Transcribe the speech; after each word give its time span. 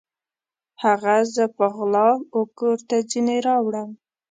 هغه 0.83 1.15
زه 1.35 1.43
په 1.55 1.65
غلا 1.75 2.09
وکور 2.41 2.77
ته 2.87 2.95
ځیني 3.09 3.37
راوړم 3.47 3.89